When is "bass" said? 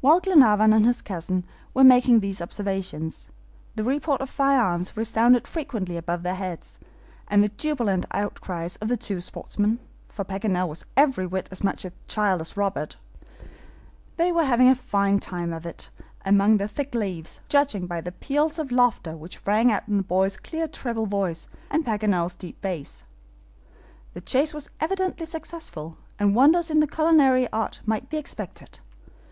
22.60-23.02